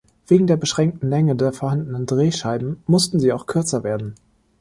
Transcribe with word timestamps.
Wegen 0.25 0.47
der 0.47 0.57
beschränkten 0.57 1.07
Länge 1.09 1.35
der 1.35 1.53
vorhandenen 1.53 2.07
Drehscheiben 2.07 2.81
mussten 2.87 3.19
sie 3.19 3.31
auch 3.33 3.45
kürzer 3.45 3.83
werden. 3.83 4.15